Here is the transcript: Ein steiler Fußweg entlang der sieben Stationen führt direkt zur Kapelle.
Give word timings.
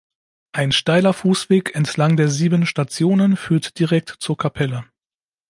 Ein 0.53 0.71
steiler 0.71 1.13
Fußweg 1.13 1.75
entlang 1.75 2.17
der 2.17 2.27
sieben 2.27 2.65
Stationen 2.65 3.37
führt 3.37 3.77
direkt 3.77 4.09
zur 4.19 4.35
Kapelle. 4.35 4.85